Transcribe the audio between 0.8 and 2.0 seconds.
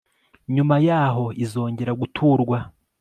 yaho izongera